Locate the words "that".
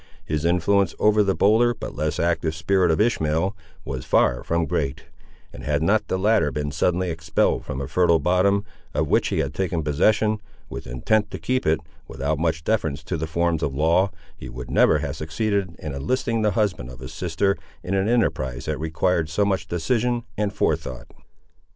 18.65-18.79